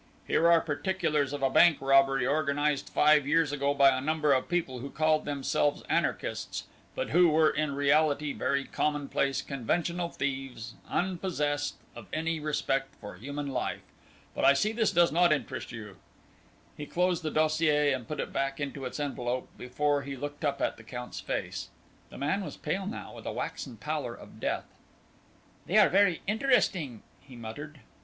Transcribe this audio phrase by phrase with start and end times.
[0.25, 4.49] Here are particulars of a bank robbery organized five years ago by a number of
[4.49, 6.63] people who called themselves anarchists,
[6.95, 13.45] but who were in reality very commonplace, conventional thieves unpossessed of any respect for human
[13.45, 13.83] life.
[14.33, 15.97] But I see this does not interest you."
[16.75, 20.63] He closed the dossier and put it back into its envelope, before he looked up
[20.63, 21.69] at the Count's face.
[22.09, 24.65] The man was pale now, with a waxen pallor of death.
[25.67, 27.81] "They are very interesting," he muttered.